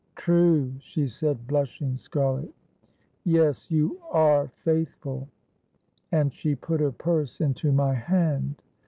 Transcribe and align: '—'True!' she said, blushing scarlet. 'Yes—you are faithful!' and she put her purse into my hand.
'—'True!' 0.15 0.73
she 0.79 1.05
said, 1.05 1.45
blushing 1.45 1.95
scarlet. 1.95 2.51
'Yes—you 3.23 3.99
are 4.09 4.47
faithful!' 4.47 5.29
and 6.11 6.33
she 6.33 6.55
put 6.55 6.79
her 6.81 6.91
purse 6.91 7.39
into 7.39 7.71
my 7.71 7.93
hand. 7.93 8.63